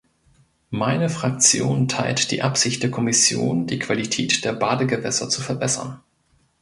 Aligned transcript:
Meine 0.71 1.09
Fraktion 1.09 1.87
teilt 1.87 2.31
die 2.31 2.41
Absicht 2.41 2.81
der 2.81 2.89
Kommission, 2.89 3.67
die 3.67 3.77
Qualität 3.77 4.43
der 4.43 4.53
Badegewässer 4.53 5.29
zu 5.29 5.41
verbessern. 5.43 6.01